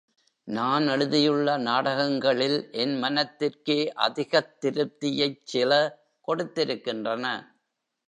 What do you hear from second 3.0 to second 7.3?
மனத்திற்கே அதிகத் திருப்தியைச் சில கொடுத்திருக்கின்றன.